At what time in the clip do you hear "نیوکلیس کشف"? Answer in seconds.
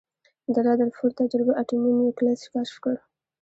1.99-2.75